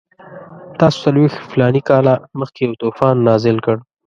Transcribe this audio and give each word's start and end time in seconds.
تاسو 0.79 0.97
څلوېښت 1.05 1.39
فلاني 1.51 1.81
کاله 1.89 2.13
مخکې 2.39 2.61
یو 2.67 2.73
طوفان 2.81 3.15
نازل 3.27 3.57
کړ. 3.65 3.77